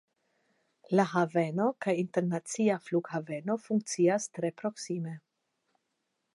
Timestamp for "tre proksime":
4.39-5.15